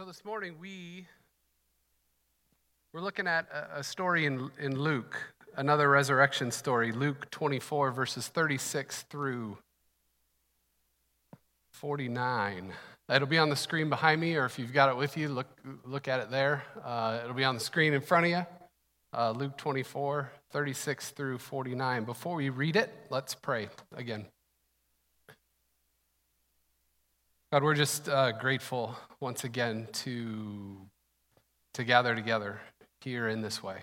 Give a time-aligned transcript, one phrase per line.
[0.00, 1.06] So this morning we
[2.94, 5.14] we're looking at a, story in, in Luke,
[5.58, 9.58] another resurrection story, Luke 24 verses 36 through
[11.72, 12.72] 49.
[13.10, 15.48] It'll be on the screen behind me, or if you've got it with you, look
[15.84, 16.64] look at it there.
[16.82, 18.46] Uh, it'll be on the screen in front of you.
[19.12, 22.04] Uh, Luke 24, 36 through 49.
[22.04, 24.24] Before we read it, let's pray again.
[27.52, 30.76] God, we're just uh, grateful once again to,
[31.74, 32.60] to gather together
[33.00, 33.78] here in this way.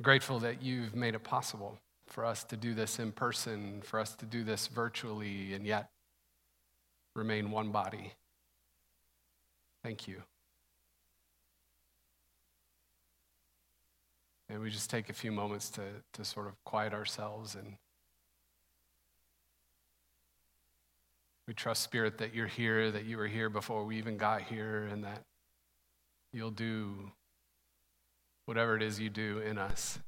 [0.00, 4.14] Grateful that you've made it possible for us to do this in person, for us
[4.14, 5.90] to do this virtually, and yet
[7.14, 8.14] remain one body.
[9.84, 10.22] Thank you.
[14.48, 15.82] And we just take a few moments to,
[16.14, 17.76] to sort of quiet ourselves and
[21.46, 24.88] We trust, Spirit, that you're here, that you were here before we even got here,
[24.90, 25.22] and that
[26.32, 27.12] you'll do
[28.46, 29.98] whatever it is you do in us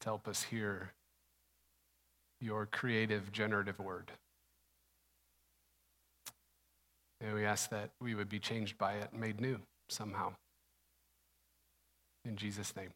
[0.00, 0.92] to help us hear
[2.40, 4.12] your creative, generative word.
[7.20, 9.58] And we ask that we would be changed by it, made new
[9.88, 10.34] somehow.
[12.24, 12.90] In Jesus' name,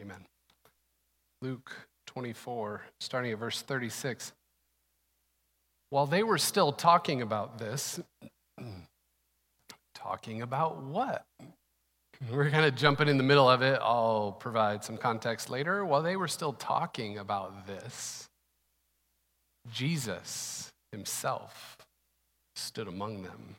[0.00, 0.26] amen.
[1.42, 1.72] Luke
[2.06, 4.32] 24, starting at verse 36.
[5.90, 8.00] While they were still talking about this,
[9.94, 11.24] talking about what?
[12.30, 13.78] We're kind of jumping in the middle of it.
[13.82, 15.84] I'll provide some context later.
[15.84, 18.28] While they were still talking about this,
[19.72, 21.76] Jesus himself
[22.56, 23.56] stood among them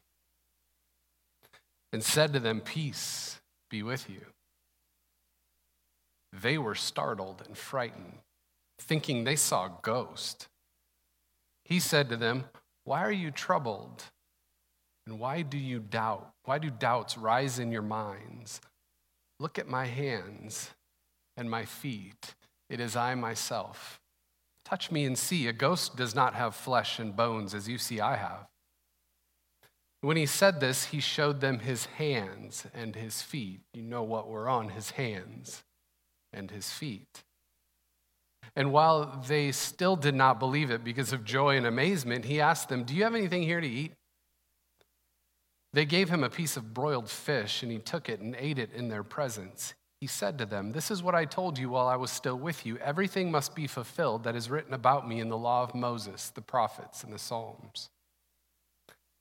[1.94, 4.26] and said to them, Peace be with you.
[6.34, 8.20] They were startled and frightened,
[8.78, 10.48] thinking they saw a ghost.
[11.70, 12.46] He said to them,
[12.84, 14.04] Why are you troubled?
[15.06, 16.32] And why do you doubt?
[16.44, 18.60] Why do doubts rise in your minds?
[19.40, 20.72] Look at my hands
[21.38, 22.34] and my feet.
[22.70, 24.00] It is I myself.
[24.66, 25.48] Touch me and see.
[25.48, 28.48] A ghost does not have flesh and bones as you see I have.
[30.02, 33.62] When he said this, he showed them his hands and his feet.
[33.74, 35.64] You know what were on his hands
[36.34, 37.24] and his feet.
[38.60, 42.68] And while they still did not believe it because of joy and amazement, he asked
[42.68, 43.94] them, Do you have anything here to eat?
[45.72, 48.74] They gave him a piece of broiled fish, and he took it and ate it
[48.74, 49.76] in their presence.
[50.02, 52.66] He said to them, This is what I told you while I was still with
[52.66, 52.78] you.
[52.80, 56.42] Everything must be fulfilled that is written about me in the law of Moses, the
[56.42, 57.88] prophets, and the Psalms.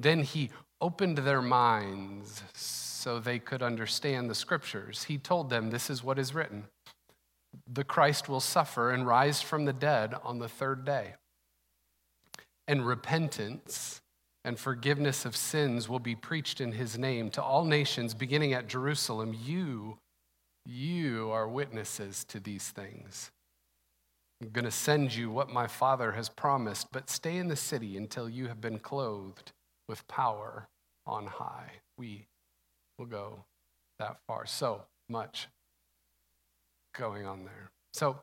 [0.01, 0.51] Then he
[0.81, 5.05] opened their minds so they could understand the scriptures.
[5.05, 6.65] He told them, This is what is written
[7.67, 11.15] the Christ will suffer and rise from the dead on the third day.
[12.67, 14.01] And repentance
[14.45, 18.69] and forgiveness of sins will be preached in his name to all nations, beginning at
[18.69, 19.35] Jerusalem.
[19.35, 19.99] You,
[20.65, 23.31] you are witnesses to these things.
[24.41, 27.97] I'm going to send you what my Father has promised, but stay in the city
[27.97, 29.53] until you have been clothed
[29.89, 30.69] with power
[31.07, 31.73] on high.
[31.97, 32.27] We
[32.99, 33.45] will go
[33.99, 34.47] that far.
[34.47, 35.49] So much
[36.99, 37.71] going on there.
[37.95, 38.19] So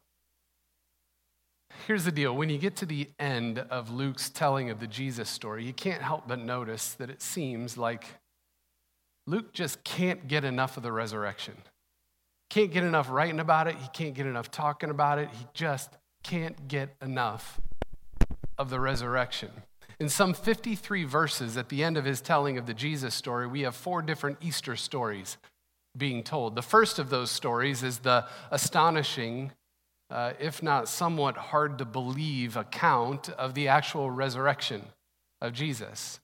[1.88, 5.30] here's the deal when you get to the end of Luke's telling of the Jesus
[5.30, 8.06] story, you can't help but notice that it seems like
[9.25, 11.56] Luke just can't get enough of the resurrection.
[12.50, 13.75] Can't get enough writing about it.
[13.78, 15.30] He can't get enough talking about it.
[15.31, 17.59] He just can't get enough
[18.57, 19.50] of the resurrection.
[20.00, 23.62] In some 53 verses at the end of his telling of the Jesus story, we
[23.62, 25.38] have four different Easter stories
[25.97, 26.56] being told.
[26.56, 29.51] The first of those stories is the astonishing,
[30.09, 34.83] uh, if not somewhat hard to believe, account of the actual resurrection
[35.41, 36.19] of Jesus.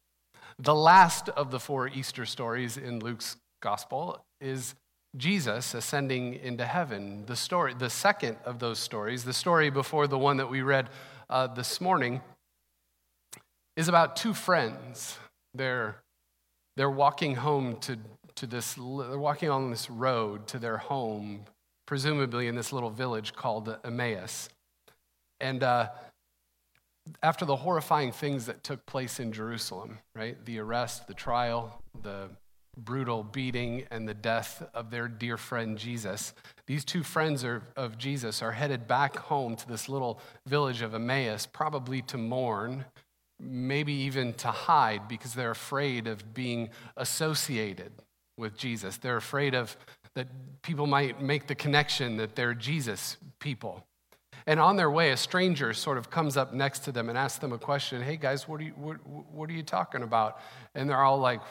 [0.60, 4.76] The last of the four Easter stories in Luke's gospel is
[5.18, 7.24] Jesus ascending into heaven.
[7.26, 10.90] The story, the second of those stories, the story before the one that we read
[11.30, 12.22] uh, this morning,
[13.76, 15.18] is about two friends.
[15.54, 15.98] They're,
[16.78, 17.98] they're walking home to
[18.42, 21.42] to this, they're walking on this road to their home,
[21.86, 24.50] presumably in this little village called Emmaus.
[25.40, 25.90] And uh,
[27.22, 30.44] after the horrifying things that took place in Jerusalem, right?
[30.44, 32.30] The arrest, the trial, the
[32.76, 36.34] brutal beating, and the death of their dear friend Jesus,
[36.66, 40.96] these two friends are, of Jesus are headed back home to this little village of
[40.96, 42.86] Emmaus, probably to mourn,
[43.40, 47.92] maybe even to hide because they're afraid of being associated
[48.42, 48.98] with Jesus.
[48.98, 49.78] They're afraid of
[50.16, 50.28] that
[50.62, 53.86] people might make the connection that they're Jesus people.
[54.48, 57.40] And on their way, a stranger sort of comes up next to them and asks
[57.40, 60.40] them a question Hey guys, what are you, what, what are you talking about?
[60.76, 61.42] And they're all like,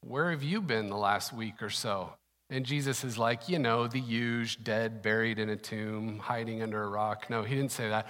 [0.00, 2.12] Where have you been the last week or so?
[2.48, 6.82] And Jesus is like, You know, the huge, dead, buried in a tomb, hiding under
[6.82, 7.28] a rock.
[7.28, 8.08] No, he didn't say that.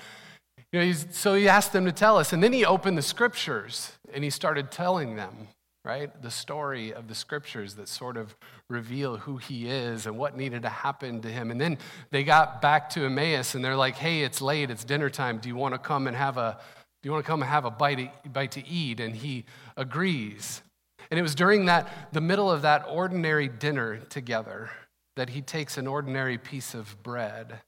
[0.72, 2.32] You know, so he asked them to tell us.
[2.32, 5.48] And then he opened the scriptures and he started telling them
[5.86, 6.20] right?
[6.20, 8.34] The story of the scriptures that sort of
[8.68, 11.52] reveal who he is and what needed to happen to him.
[11.52, 11.78] And then
[12.10, 15.38] they got back to Emmaus and they're like, hey, it's late, it's dinner time.
[15.38, 16.58] Do you want to come and have a
[17.02, 18.98] do you want to come and have a bite, bite to eat?
[18.98, 19.44] And he
[19.76, 20.60] agrees.
[21.08, 24.70] And it was during that the middle of that ordinary dinner together
[25.14, 27.60] that he takes an ordinary piece of bread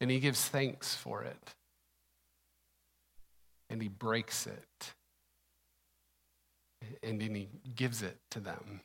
[0.00, 1.54] and he gives thanks for it.
[3.68, 4.94] And he breaks it
[7.02, 8.80] and then he gives it to them.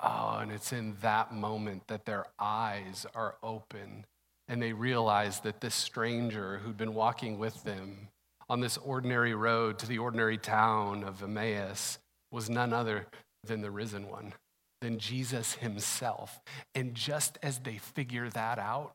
[0.00, 4.06] Oh, and it's in that moment that their eyes are open
[4.48, 8.08] and they realize that this stranger who'd been walking with them
[8.48, 11.98] on this ordinary road to the ordinary town of Emmaus
[12.30, 13.06] was none other
[13.44, 14.34] than the risen one,
[14.82, 16.40] than Jesus himself.
[16.74, 18.94] And just as they figure that out,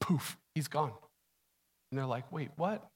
[0.00, 0.92] poof, he's gone.
[1.90, 2.88] And they're like, wait, what?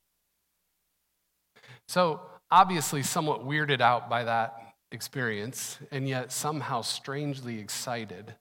[1.89, 2.21] So
[2.51, 8.35] obviously somewhat weirded out by that experience, and yet somehow strangely excited.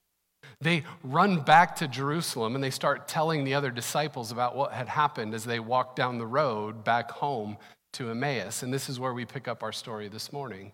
[0.62, 4.90] They run back to Jerusalem and they start telling the other disciples about what had
[4.90, 7.58] happened as they walked down the road back home
[7.94, 8.62] to Emmaus.
[8.62, 10.74] And this is where we pick up our story this morning.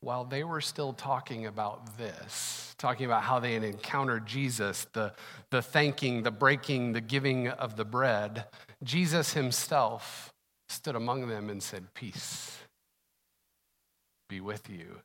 [0.00, 5.12] While they were still talking about this, talking about how they had encountered Jesus, the,
[5.50, 8.46] the thanking, the breaking, the giving of the bread,
[8.82, 10.31] Jesus himself
[10.72, 12.58] stood among them and said, Peace
[14.28, 15.00] be with you.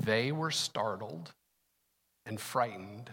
[0.00, 1.34] They were startled
[2.24, 3.10] and frightened,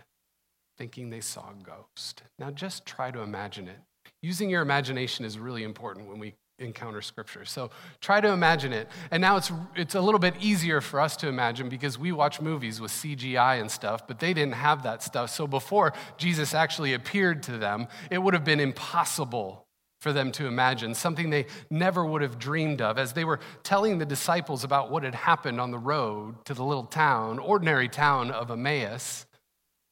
[0.77, 2.23] thinking they saw a ghost.
[2.39, 3.77] Now, just try to imagine it.
[4.21, 7.43] Using your imagination is really important when we encounter scripture.
[7.43, 8.87] So try to imagine it.
[9.09, 12.39] And now it's, it's a little bit easier for us to imagine because we watch
[12.39, 15.31] movies with CGI and stuff, but they didn't have that stuff.
[15.31, 19.65] So before Jesus actually appeared to them, it would have been impossible
[20.01, 22.97] for them to imagine, something they never would have dreamed of.
[22.97, 26.63] As they were telling the disciples about what had happened on the road to the
[26.63, 29.27] little town, ordinary town of Emmaus,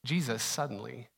[0.04, 1.08] Jesus suddenly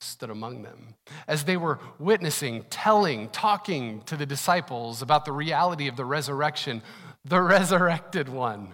[0.00, 0.94] stood among them.
[1.26, 6.82] As they were witnessing, telling, talking to the disciples about the reality of the resurrection,
[7.24, 8.72] the resurrected one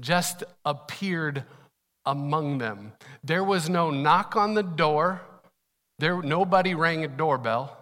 [0.00, 1.42] just appeared
[2.06, 2.92] among them.
[3.24, 5.20] There was no knock on the door.
[5.98, 7.76] There, nobody rang a doorbell.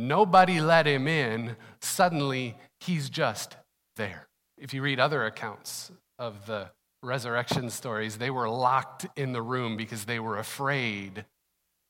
[0.00, 1.56] Nobody let him in.
[1.80, 3.56] Suddenly, he's just
[3.96, 4.28] there.
[4.56, 5.90] If you read other accounts
[6.20, 6.70] of the
[7.02, 11.24] resurrection stories, they were locked in the room because they were afraid,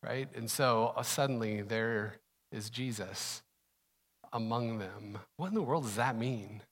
[0.03, 0.27] right?
[0.35, 2.15] And so uh, suddenly there
[2.51, 3.43] is Jesus
[4.33, 5.19] among them.
[5.37, 6.63] What in the world does that mean?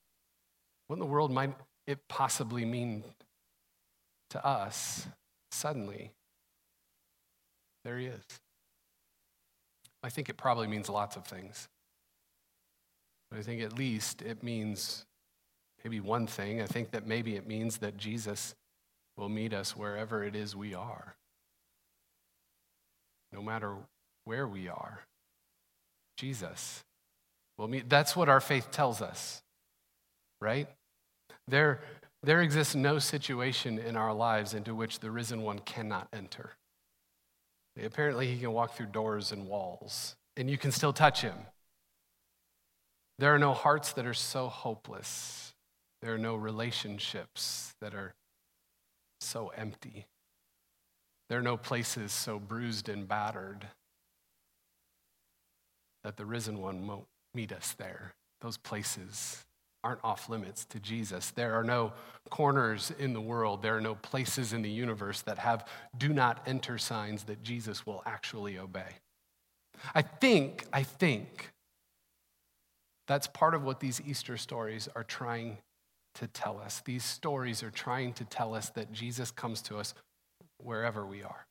[0.87, 1.55] What in the world might
[1.87, 3.05] it possibly mean
[4.31, 5.06] to us?
[5.50, 6.12] Suddenly,
[7.85, 8.23] there he is.
[10.06, 11.69] I think it probably means lots of things.
[13.29, 15.05] But I think at least it means
[15.82, 16.62] maybe one thing.
[16.62, 18.55] I think that maybe it means that Jesus
[19.17, 21.17] will meet us wherever it is we are,
[23.32, 23.75] no matter
[24.25, 25.00] where we are.
[26.17, 26.85] Jesus
[27.59, 27.88] will meet.
[27.88, 29.43] That's what our faith tells us,
[30.40, 30.69] right?
[31.49, 31.80] There,
[32.23, 36.52] there exists no situation in our lives into which the risen one cannot enter.
[37.83, 41.35] Apparently, he can walk through doors and walls, and you can still touch him.
[43.18, 45.54] There are no hearts that are so hopeless.
[46.02, 48.14] There are no relationships that are
[49.21, 50.06] so empty.
[51.28, 53.66] There are no places so bruised and battered
[56.04, 58.14] that the risen one won't meet us there.
[58.40, 59.45] Those places
[59.85, 61.30] aren't off limits to Jesus.
[61.30, 61.92] There are no
[62.30, 65.66] corners in the world, there are no places in the universe that have
[65.97, 68.97] do not enter signs that Jesus will actually obey.
[69.95, 71.50] I think, I think
[73.06, 75.59] that's part of what these Easter stories are trying
[76.16, 76.83] to tell us.
[76.85, 79.95] These stories are trying to tell us that Jesus comes to us
[80.59, 81.46] wherever we are.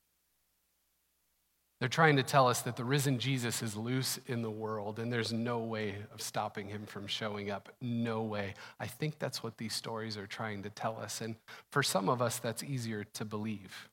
[1.79, 5.11] They're trying to tell us that the risen Jesus is loose in the world and
[5.11, 7.69] there's no way of stopping him from showing up.
[7.81, 8.53] No way.
[8.79, 11.19] I think that's what these stories are trying to tell us.
[11.19, 11.35] And
[11.71, 13.89] for some of us, that's easier to believe.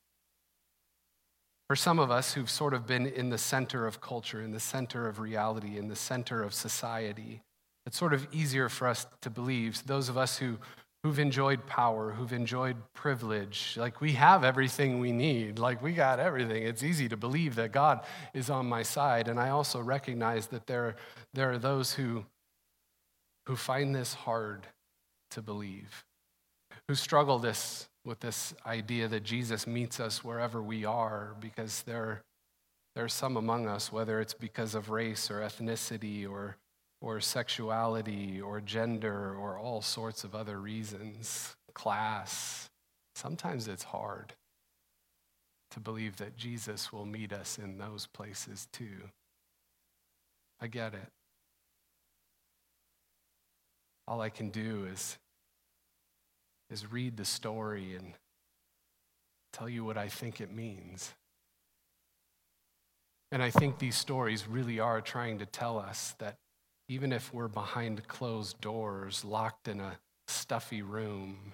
[1.67, 4.59] For some of us who've sort of been in the center of culture, in the
[4.59, 7.41] center of reality, in the center of society,
[7.85, 9.85] it's sort of easier for us to believe.
[9.85, 10.57] Those of us who
[11.03, 13.75] who've enjoyed power, who've enjoyed privilege.
[13.77, 15.59] Like we have everything we need.
[15.59, 16.63] Like we got everything.
[16.63, 19.27] It's easy to believe that God is on my side.
[19.27, 20.95] And I also recognize that there,
[21.33, 22.23] there are those who,
[23.47, 24.65] who find this hard
[25.31, 26.05] to believe,
[26.87, 32.21] who struggle this with this idea that Jesus meets us wherever we are, because there,
[32.95, 36.55] there are some among us, whether it's because of race or ethnicity or
[37.03, 42.69] or sexuality or gender or all sorts of other reasons, class.
[43.13, 44.33] Sometimes it's hard
[45.71, 49.09] to believe that Jesus will meet us in those places too.
[50.61, 51.09] I get it.
[54.07, 55.17] All I can do is,
[56.69, 58.13] is read the story and
[59.51, 61.13] tell you what I think it means.
[63.33, 66.37] And I think these stories really are trying to tell us that
[66.87, 69.97] even if we're behind closed doors, locked in a
[70.27, 71.53] stuffy room,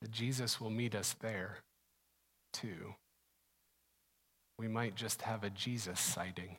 [0.00, 1.58] that Jesus will meet us there
[2.52, 2.94] too.
[4.58, 6.58] We might just have a Jesus sighting.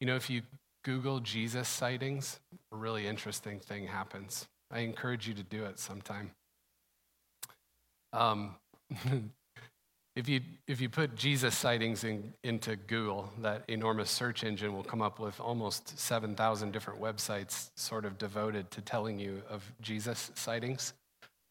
[0.00, 0.42] You know, if you
[0.84, 2.40] Google Jesus sightings,
[2.72, 4.46] a really interesting thing happens.
[4.70, 6.30] I encourage you to do it sometime.
[8.12, 8.56] Um,
[10.16, 14.84] If you, if you put Jesus sightings in, into Google, that enormous search engine will
[14.84, 20.30] come up with almost 7,000 different websites sort of devoted to telling you of Jesus
[20.34, 20.92] sightings.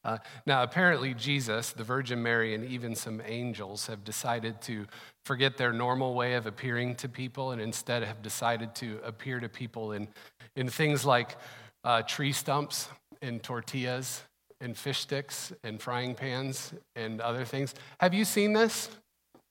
[0.06, 4.86] Uh, now, apparently, Jesus, the Virgin Mary, and even some angels have decided to
[5.26, 9.50] forget their normal way of appearing to people and instead have decided to appear to
[9.50, 10.08] people in,
[10.56, 11.38] in things like
[11.84, 12.88] uh, tree stumps
[13.22, 14.24] and tortillas
[14.64, 17.76] and fish sticks and frying pans and other things.
[18.00, 18.90] Have you seen this?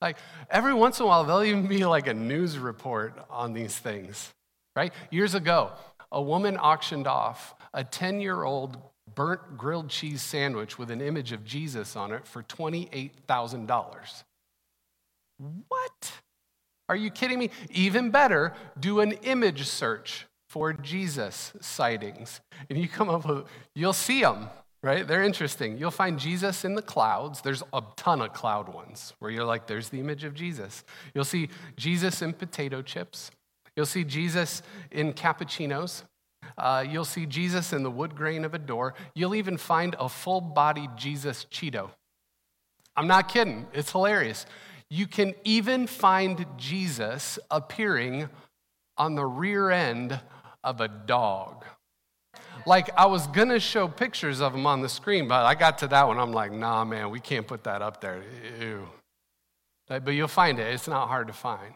[0.01, 0.17] Like
[0.49, 4.33] every once in a while, there'll even be like a news report on these things,
[4.75, 4.91] right?
[5.11, 5.71] Years ago,
[6.11, 8.77] a woman auctioned off a 10 year old
[9.15, 14.23] burnt grilled cheese sandwich with an image of Jesus on it for $28,000.
[15.67, 16.11] What?
[16.89, 17.49] Are you kidding me?
[17.69, 22.41] Even better, do an image search for Jesus sightings.
[22.69, 24.49] And you come up with, you'll see them
[24.83, 25.07] right?
[25.07, 25.77] They're interesting.
[25.77, 27.41] You'll find Jesus in the clouds.
[27.41, 30.83] There's a ton of cloud ones where you're like, there's the image of Jesus.
[31.15, 33.31] You'll see Jesus in potato chips.
[33.75, 34.61] You'll see Jesus
[34.91, 36.03] in cappuccinos.
[36.57, 38.93] Uh, you'll see Jesus in the wood grain of a door.
[39.15, 41.89] You'll even find a full bodied Jesus Cheeto.
[42.95, 44.45] I'm not kidding, it's hilarious.
[44.89, 48.29] You can even find Jesus appearing
[48.97, 50.19] on the rear end
[50.63, 51.65] of a dog.
[52.65, 55.87] Like, I was gonna show pictures of them on the screen, but I got to
[55.87, 56.17] that one.
[56.17, 58.23] I'm like, nah, man, we can't put that up there.
[58.59, 58.87] Ew.
[59.87, 61.73] But you'll find it, it's not hard to find,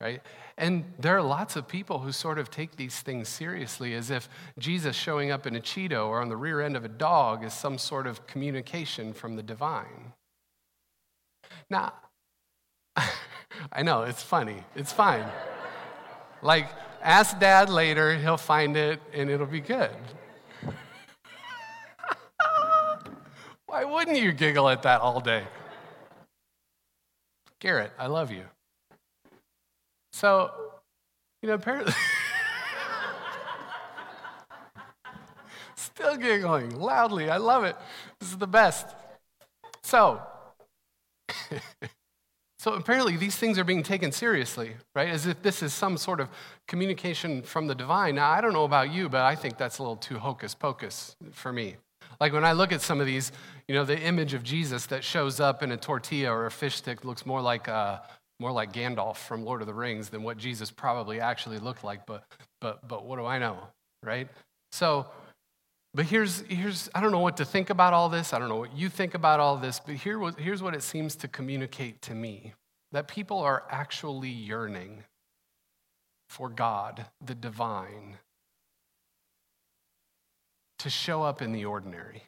[0.00, 0.22] right?
[0.56, 4.28] And there are lots of people who sort of take these things seriously as if
[4.58, 7.52] Jesus showing up in a Cheeto or on the rear end of a dog is
[7.52, 10.12] some sort of communication from the divine.
[11.70, 11.92] Now,
[13.72, 14.64] I know, it's funny.
[14.74, 15.26] It's fine.
[16.42, 16.68] Like,
[17.02, 19.90] Ask dad later, he'll find it and it'll be good.
[23.66, 25.44] Why wouldn't you giggle at that all day?
[27.60, 28.44] Garrett, I love you.
[30.12, 30.50] So,
[31.42, 31.92] you know, apparently.
[35.76, 37.30] Still giggling loudly.
[37.30, 37.76] I love it.
[38.18, 38.88] This is the best.
[39.82, 40.20] So,
[42.68, 45.08] So apparently, these things are being taken seriously, right?
[45.08, 46.28] As if this is some sort of
[46.66, 48.16] communication from the divine.
[48.16, 51.16] Now, I don't know about you, but I think that's a little too hocus pocus
[51.32, 51.76] for me.
[52.20, 53.32] Like when I look at some of these,
[53.68, 56.76] you know, the image of Jesus that shows up in a tortilla or a fish
[56.76, 58.00] stick looks more like uh,
[58.38, 62.04] more like Gandalf from Lord of the Rings than what Jesus probably actually looked like.
[62.04, 62.24] But
[62.60, 63.56] but but what do I know,
[64.02, 64.28] right?
[64.72, 65.06] So
[65.94, 68.32] but here's, here's, I don't know what to think about all this.
[68.32, 70.82] I don't know what you think about all this, but here, was, here's what it
[70.82, 72.54] seems to communicate to me
[72.92, 75.04] that people are actually yearning
[76.28, 78.18] for God, the divine,
[80.78, 82.22] to show up in the ordinary,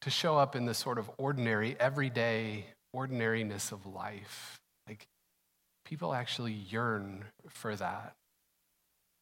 [0.00, 4.58] to show up in the sort of ordinary, everyday ordinariness of life.
[4.88, 5.06] Like
[5.84, 8.14] people actually yearn for that.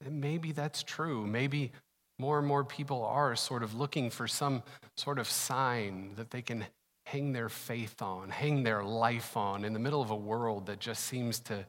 [0.05, 1.27] And maybe that's true.
[1.27, 1.73] Maybe
[2.19, 4.63] more and more people are sort of looking for some
[4.97, 6.67] sort of sign that they can
[7.07, 10.79] hang their faith on, hang their life on in the middle of a world that
[10.79, 11.65] just seems to,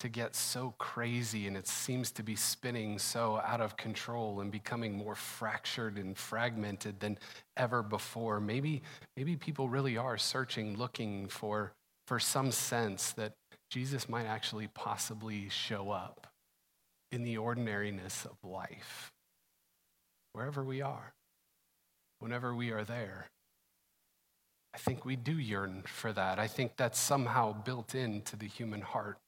[0.00, 4.50] to get so crazy and it seems to be spinning so out of control and
[4.50, 7.18] becoming more fractured and fragmented than
[7.56, 8.40] ever before.
[8.40, 8.82] Maybe,
[9.16, 11.72] maybe people really are searching, looking for,
[12.06, 13.34] for some sense that
[13.70, 16.26] Jesus might actually possibly show up
[17.12, 19.12] in the ordinariness of life,
[20.32, 21.14] wherever we are,
[22.18, 23.28] whenever we are there.
[24.74, 26.38] I think we do yearn for that.
[26.38, 29.18] I think that's somehow built into the human heart.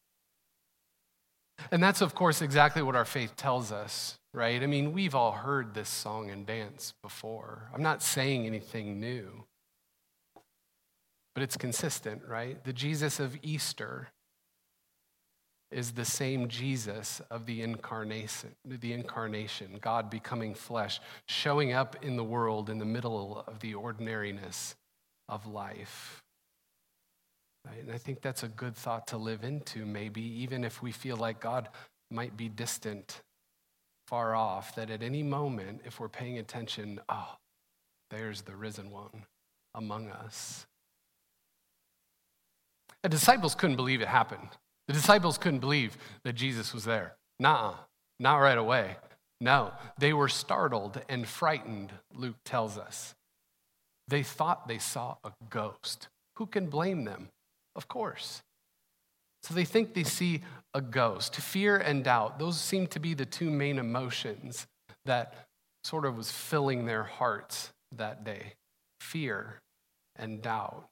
[1.70, 4.62] And that's, of course, exactly what our faith tells us, right?
[4.62, 7.70] I mean, we've all heard this song and dance before.
[7.74, 9.44] I'm not saying anything new,
[11.34, 12.62] but it's consistent, right?
[12.64, 14.08] The Jesus of Easter
[15.70, 22.16] is the same Jesus of the incarnation, the incarnation, God becoming flesh, showing up in
[22.16, 24.74] the world in the middle of the ordinariness
[25.28, 26.22] of life.
[27.66, 27.82] Right?
[27.82, 31.16] And I think that's a good thought to live into, maybe, even if we feel
[31.16, 31.68] like God
[32.10, 33.22] might be distant,
[34.08, 37.36] far off, that at any moment, if we're paying attention, oh,
[38.10, 39.24] there's the risen one
[39.74, 40.66] among us.
[43.04, 44.48] The disciples couldn't believe it happened.
[44.90, 47.14] The disciples couldn't believe that Jesus was there.
[47.38, 47.74] Nah,
[48.18, 48.96] not right away.
[49.40, 53.14] No, they were startled and frightened, Luke tells us.
[54.08, 56.08] They thought they saw a ghost.
[56.38, 57.28] Who can blame them?
[57.76, 58.42] Of course.
[59.44, 60.40] So they think they see
[60.74, 61.36] a ghost.
[61.36, 64.66] Fear and doubt, those seem to be the two main emotions
[65.04, 65.46] that
[65.84, 68.54] sort of was filling their hearts that day
[69.00, 69.60] fear
[70.16, 70.88] and doubt.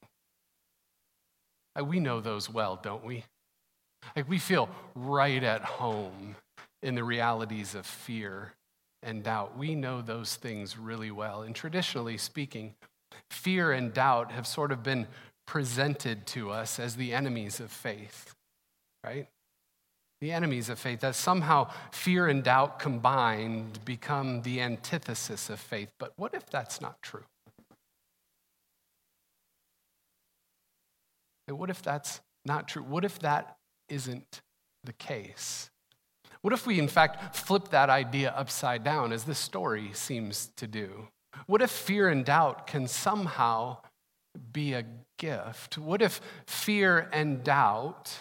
[1.84, 3.24] We know those well, don't we?
[4.16, 6.36] Like we feel right at home
[6.82, 8.52] in the realities of fear
[9.02, 9.56] and doubt.
[9.56, 11.42] We know those things really well.
[11.42, 12.74] And traditionally speaking,
[13.30, 15.06] fear and doubt have sort of been
[15.46, 18.34] presented to us as the enemies of faith,
[19.04, 19.28] right?
[20.20, 25.90] The enemies of faith, that somehow fear and doubt combined become the antithesis of faith.
[25.98, 27.24] But what if that's not true?
[31.46, 32.82] And What if that's not true?
[32.82, 33.57] What if that
[33.88, 34.40] isn't
[34.84, 35.70] the case?
[36.40, 40.66] What if we, in fact, flip that idea upside down, as this story seems to
[40.66, 41.08] do?
[41.46, 43.78] What if fear and doubt can somehow
[44.52, 44.84] be a
[45.18, 45.78] gift?
[45.78, 48.12] What if fear and doubt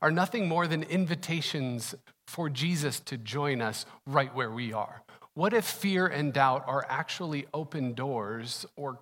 [0.00, 1.94] are nothing more than invitations
[2.26, 5.02] for Jesus to join us right where we are?
[5.34, 9.00] What if fear and doubt are actually open doors or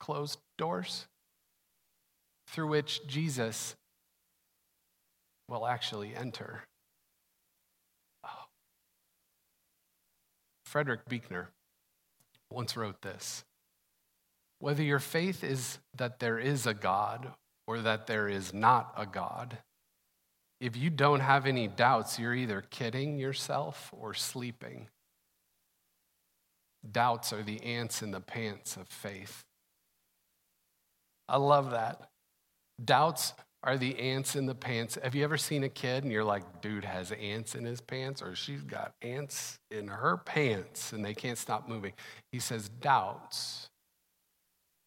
[0.00, 1.06] closed doors
[2.48, 3.76] through which Jesus
[5.48, 6.64] will actually enter.
[8.24, 8.46] Oh.
[10.64, 11.50] Frederick Buechner
[12.50, 13.44] once wrote this
[14.58, 17.32] Whether your faith is that there is a God
[17.66, 19.58] or that there is not a God,
[20.60, 24.88] if you don't have any doubts, you're either kidding yourself or sleeping.
[26.90, 29.42] Doubts are the ants in the pants of faith.
[31.28, 32.08] I love that.
[32.82, 33.32] Doubts
[33.64, 34.98] are the ants in the pants.
[35.02, 38.20] Have you ever seen a kid and you're like, dude has ants in his pants,
[38.20, 41.94] or she's got ants in her pants and they can't stop moving?
[42.30, 43.70] He says, doubts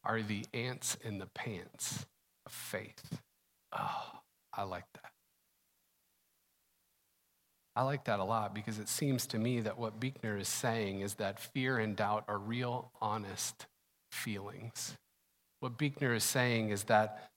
[0.04, 2.06] are the ants in the pants
[2.46, 3.20] of faith.
[3.76, 4.20] Oh,
[4.54, 5.12] I like that.
[7.76, 11.02] I like that a lot because it seems to me that what Buechner is saying
[11.02, 13.66] is that fear and doubt are real, honest
[14.12, 14.96] feelings.
[15.62, 17.30] What Buechner is saying is that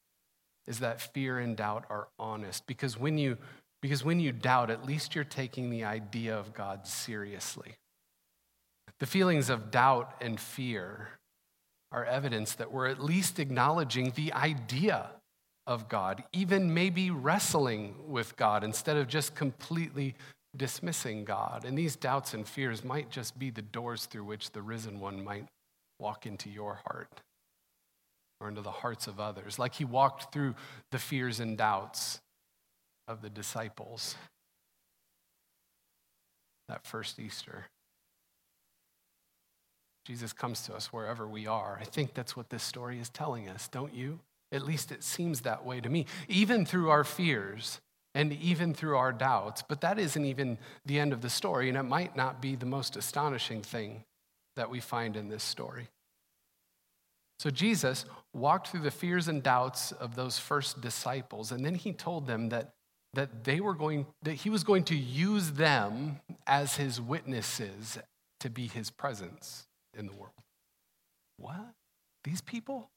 [0.71, 2.65] is that fear and doubt are honest.
[2.69, 3.37] Because when you,
[3.83, 7.75] because when you doubt, at least you're taking the idea of God seriously.
[9.01, 11.09] The feelings of doubt and fear
[11.91, 15.11] are evidence that we're at least acknowledging the idea
[15.67, 20.15] of God, even maybe wrestling with God instead of just completely
[20.57, 21.65] dismissing God.
[21.65, 25.25] And these doubts and fears might just be the doors through which the risen one
[25.25, 25.47] might
[25.99, 27.23] walk into your heart
[28.41, 30.55] or into the hearts of others, like he walked through
[30.91, 32.21] the fears and doubts
[33.07, 34.17] of the disciples
[36.69, 37.67] that first Easter.
[40.07, 41.79] Jesus comes to us wherever we are.
[41.81, 44.21] I think that's what this story is telling us, don't you?
[44.53, 47.81] At least it seems that way to me, even through our fears
[48.15, 49.63] and even through our doubts.
[49.63, 52.67] But that isn't even the end of the story, and it might not be the
[52.67, 54.05] most astonishing thing
[54.57, 55.89] that we find in this story.
[57.41, 61.95] So Jesus walked through the fears and doubts of those first disciples, and then he
[61.95, 62.75] told them that,
[63.15, 67.97] that they were going that he was going to use them as his witnesses
[68.41, 69.65] to be his presence
[69.99, 70.35] in the world.
[71.39, 71.73] What?
[72.25, 72.91] These people?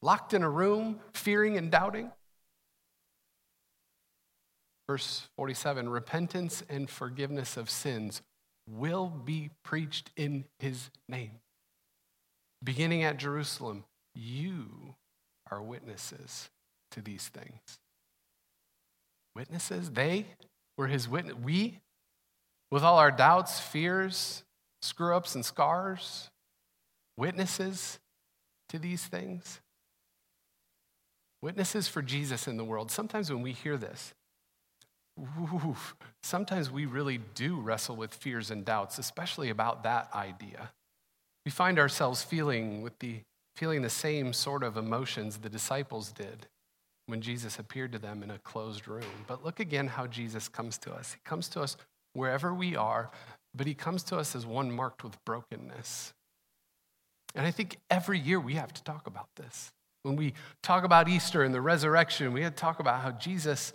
[0.00, 2.12] Locked in a room, fearing and doubting?
[4.88, 8.22] Verse 47 repentance and forgiveness of sins
[8.66, 11.40] will be preached in his name
[12.64, 14.94] beginning at Jerusalem, you
[15.50, 16.48] are witnesses
[16.92, 17.78] to these things.
[19.36, 19.90] Witnesses?
[19.90, 20.26] They
[20.78, 21.36] were his witness.
[21.42, 21.80] We?
[22.70, 24.42] With all our doubts, fears,
[24.82, 26.30] screw ups, and scars,
[27.16, 27.98] witnesses
[28.70, 29.60] to these things?
[31.42, 32.90] Witnesses for Jesus in the world.
[32.90, 34.14] Sometimes when we hear this,
[36.22, 40.70] sometimes we really do wrestle with fears and doubts, especially about that idea.
[41.44, 43.20] We find ourselves feeling with the
[43.56, 46.48] feeling the same sort of emotions the disciples did
[47.06, 49.04] when Jesus appeared to them in a closed room.
[49.26, 51.12] But look again how Jesus comes to us.
[51.12, 51.76] He comes to us
[52.14, 53.10] wherever we are,
[53.54, 56.12] but he comes to us as one marked with brokenness.
[57.34, 59.70] And I think every year we have to talk about this.
[60.02, 63.72] When we talk about Easter and the resurrection, we have to talk about how Jesus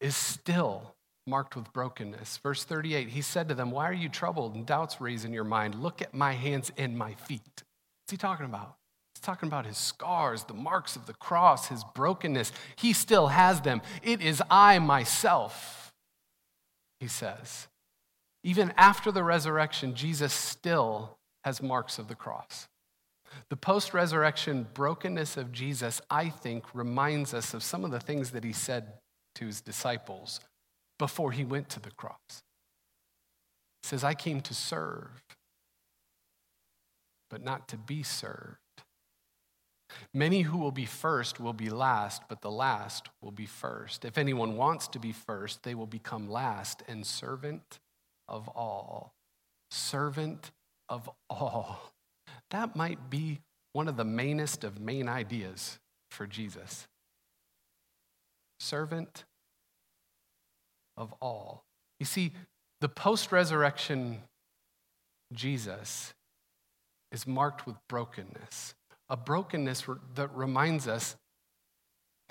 [0.00, 0.94] is still
[1.26, 2.38] marked with brokenness.
[2.38, 5.44] Verse 38, he said to them, Why are you troubled and doubts raise in your
[5.44, 5.74] mind?
[5.76, 7.42] Look at my hands and my feet.
[7.56, 8.76] What's he talking about?
[9.14, 12.52] He's talking about his scars, the marks of the cross, his brokenness.
[12.76, 13.82] He still has them.
[14.02, 15.92] It is I myself,
[16.98, 17.68] he says.
[18.44, 22.66] Even after the resurrection, Jesus still has marks of the cross.
[23.48, 28.30] The post resurrection brokenness of Jesus, I think, reminds us of some of the things
[28.32, 28.94] that he said
[29.36, 30.40] to his disciples
[31.02, 32.44] before he went to the cross.
[33.82, 35.10] He says, I came to serve,
[37.28, 38.58] but not to be served.
[40.14, 44.04] Many who will be first will be last, but the last will be first.
[44.04, 47.80] If anyone wants to be first, they will become last and servant
[48.28, 49.12] of all.
[49.72, 50.52] Servant
[50.88, 51.94] of all.
[52.52, 53.40] That might be
[53.72, 55.80] one of the mainest of main ideas
[56.12, 56.86] for Jesus.
[58.60, 59.24] Servant
[60.96, 61.64] of all.
[62.00, 62.32] You see,
[62.80, 64.22] the post resurrection
[65.32, 66.12] Jesus
[67.10, 68.74] is marked with brokenness,
[69.08, 71.16] a brokenness that reminds us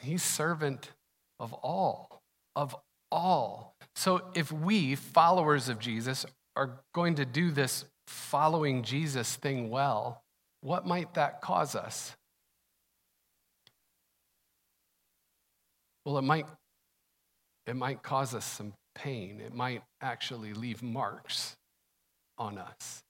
[0.01, 0.91] he's servant
[1.39, 2.21] of all,
[2.55, 2.75] of
[3.11, 3.75] all.
[3.95, 10.23] So if we, followers of Jesus, are going to do this following Jesus thing well,
[10.61, 12.15] what might that cause us?
[16.05, 16.45] Well, it might,
[17.67, 19.41] it might cause us some pain.
[19.41, 21.55] It might actually leave marks
[22.37, 23.01] on us,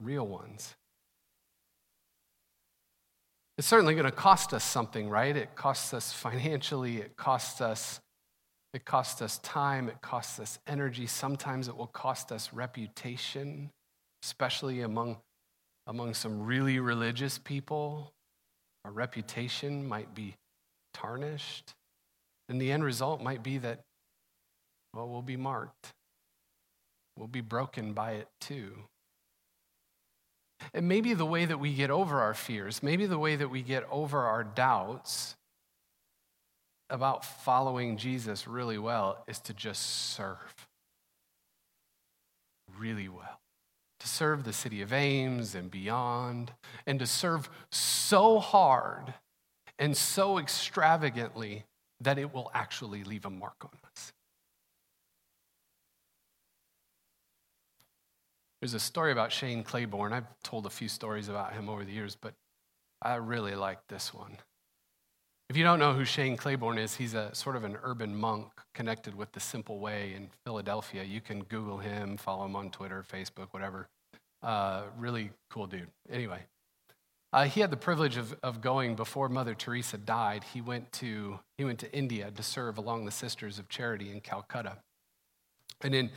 [0.00, 0.74] real ones.
[3.58, 5.36] It's certainly going to cost us something, right?
[5.36, 8.00] It costs us financially, it costs us
[8.74, 11.06] it costs us time, it costs us energy.
[11.06, 13.68] Sometimes it will cost us reputation
[14.22, 15.16] especially among,
[15.86, 18.12] among some really religious people.
[18.84, 20.34] Our reputation might be
[20.94, 21.74] tarnished.
[22.52, 23.80] And the end result might be that,
[24.92, 25.94] well, we'll be marked.
[27.16, 28.74] We'll be broken by it too.
[30.74, 33.62] And maybe the way that we get over our fears, maybe the way that we
[33.62, 35.34] get over our doubts
[36.90, 40.66] about following Jesus really well is to just serve
[42.78, 43.40] really well
[43.98, 46.50] to serve the city of Ames and beyond,
[46.88, 49.14] and to serve so hard
[49.78, 51.64] and so extravagantly
[52.02, 54.12] that it will actually leave a mark on us.
[58.60, 60.12] There's a story about Shane Claiborne.
[60.12, 62.34] I've told a few stories about him over the years, but
[63.02, 64.36] I really like this one.
[65.50, 68.46] If you don't know who Shane Claiborne is, he's a sort of an urban monk
[68.72, 71.02] connected with the Simple Way in Philadelphia.
[71.02, 73.88] You can Google him, follow him on Twitter, Facebook, whatever.
[74.42, 75.88] Uh, really cool dude.
[76.08, 76.38] Anyway,
[77.32, 80.44] uh, he had the privilege of, of going before Mother Teresa died.
[80.52, 84.20] He went, to, he went to India to serve along the Sisters of Charity in
[84.20, 84.76] Calcutta.
[85.80, 86.10] And in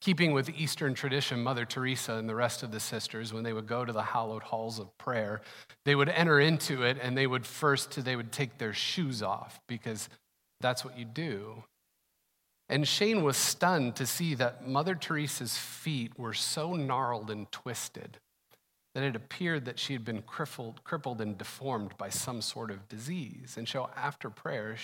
[0.00, 3.66] keeping with Eastern tradition, Mother Teresa and the rest of the sisters, when they would
[3.66, 5.42] go to the hallowed halls of prayer,
[5.84, 9.60] they would enter into it and they would first they would take their shoes off
[9.68, 10.08] because
[10.60, 11.64] that's what you do.
[12.68, 18.18] And Shane was stunned to see that Mother Teresa's feet were so gnarled and twisted
[18.94, 22.88] that it appeared that she had been crippled, crippled and deformed by some sort of
[22.88, 23.54] disease.
[23.56, 24.76] And so after prayer,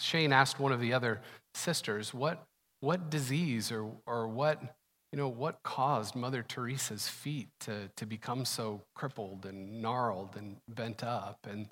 [0.00, 1.20] Shane asked one of the other
[1.54, 2.44] sisters, what,
[2.80, 4.62] what disease or, or what,
[5.12, 10.56] you know, what caused Mother Teresa's feet to, to become so crippled and gnarled and
[10.68, 11.46] bent up?
[11.48, 11.68] And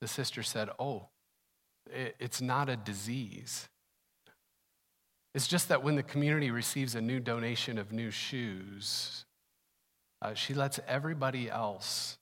[0.00, 1.08] the sister said, Oh,
[1.92, 3.68] it, it's not a disease.
[5.34, 9.24] It's just that when the community receives a new donation of new shoes,
[10.24, 12.16] uh, she lets everybody else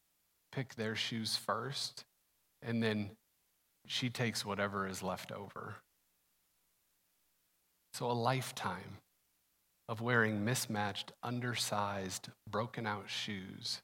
[0.50, 2.02] pick their shoes first,
[2.60, 3.10] and then
[3.86, 5.76] she takes whatever is left over.
[7.94, 8.98] So, a lifetime
[9.88, 13.82] of wearing mismatched, undersized, broken out shoes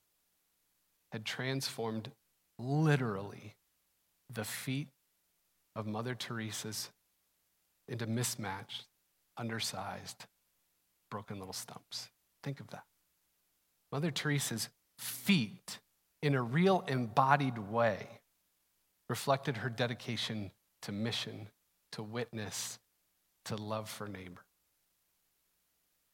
[1.12, 2.10] had transformed
[2.58, 3.54] literally
[4.30, 4.88] the feet
[5.76, 6.90] of Mother Teresa's
[7.86, 8.84] into mismatched,
[9.36, 10.24] undersized,
[11.08, 12.08] broken little stumps.
[12.42, 12.82] Think of that.
[13.92, 15.78] Mother Teresa's feet,
[16.22, 18.06] in a real embodied way,
[19.08, 20.50] reflected her dedication
[20.82, 21.48] to mission,
[21.92, 22.78] to witness,
[23.46, 24.44] to love for neighbor.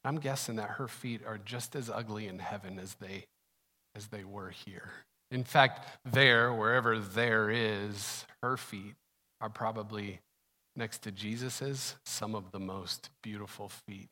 [0.05, 3.25] I'm guessing that her feet are just as ugly in heaven as they,
[3.95, 4.91] as they were here.
[5.31, 8.95] In fact, there, wherever there is, her feet
[9.41, 10.21] are probably
[10.77, 14.09] next to Jesus's some of the most beautiful feet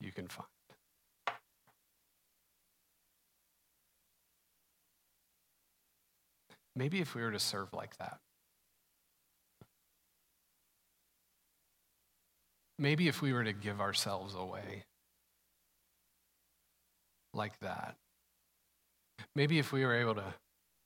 [0.00, 0.48] you can find.
[6.74, 8.18] Maybe if we were to serve like that.
[12.78, 14.84] Maybe if we were to give ourselves away
[17.34, 17.96] like that.
[19.34, 20.34] Maybe if we were able to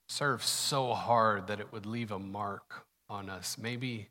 [0.09, 4.09] serve so hard that it would leave a mark on us, maybe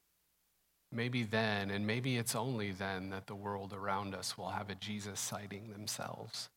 [0.91, 4.75] maybe then and maybe it's only then that the world around us will have a
[4.75, 6.49] Jesus sighting themselves.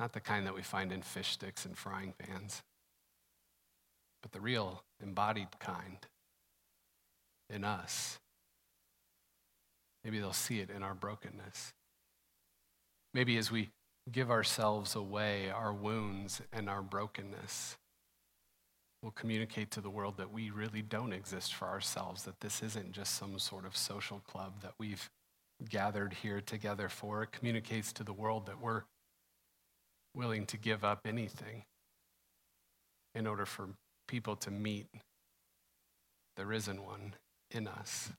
[0.00, 2.62] Not the kind that we find in fish sticks and frying pans,
[4.22, 5.98] but the real embodied kind
[7.50, 8.18] in us.
[10.02, 11.74] Maybe they'll see it in our brokenness.
[13.12, 13.68] Maybe as we
[14.10, 17.76] give ourselves away, our wounds and our brokenness
[19.02, 22.92] will communicate to the world that we really don't exist for ourselves, that this isn't
[22.92, 25.10] just some sort of social club that we've
[25.68, 27.24] gathered here together for.
[27.24, 28.84] It communicates to the world that we're
[30.14, 31.64] willing to give up anything
[33.14, 33.68] in order for
[34.08, 34.86] people to meet
[36.36, 37.14] the risen one
[37.50, 38.10] in us.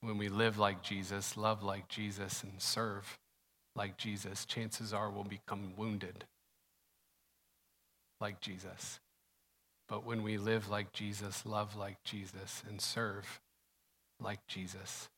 [0.00, 3.18] When we live like Jesus, love like Jesus, and serve
[3.76, 6.24] like Jesus, chances are we'll become wounded
[8.20, 9.00] like Jesus.
[9.88, 13.40] But when we live like Jesus, love like Jesus, and serve
[14.20, 15.08] like Jesus,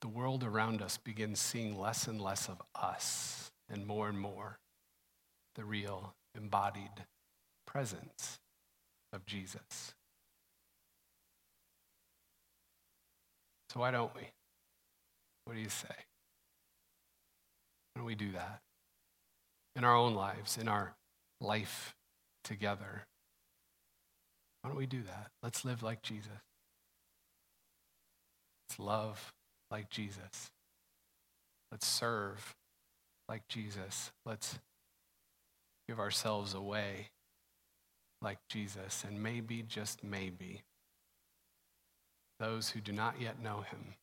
[0.00, 4.58] the world around us begins seeing less and less of us and more and more
[5.54, 7.04] the real embodied
[7.66, 8.38] presence
[9.12, 9.94] of Jesus.
[13.70, 14.22] So, why don't we?
[15.44, 15.88] What do you say?
[17.92, 18.60] Why don't we do that
[19.76, 20.94] in our own lives, in our
[21.40, 21.94] life
[22.42, 23.04] together?
[24.62, 25.30] Why don't we do that?
[25.42, 26.30] Let's live like Jesus.
[28.68, 29.32] Let's love
[29.70, 30.50] like Jesus.
[31.70, 32.54] Let's serve
[33.28, 34.10] like Jesus.
[34.26, 34.58] Let's
[35.88, 37.10] give ourselves away
[38.22, 39.04] like Jesus.
[39.06, 40.62] And maybe, just maybe,
[42.38, 43.94] those who do not yet know him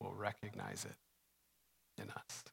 [0.00, 2.44] will recognize it in us.